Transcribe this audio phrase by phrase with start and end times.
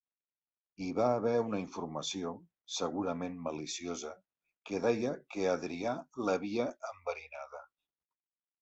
[0.83, 2.31] Hi va haver una informació,
[2.79, 4.15] segurament maliciosa,
[4.71, 7.65] que deia que Adrià l'havia enverinada.